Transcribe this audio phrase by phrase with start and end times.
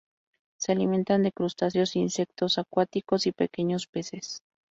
[0.57, 4.41] Se alimentan de crustáceos, insectos acuáticos y pequeños peces.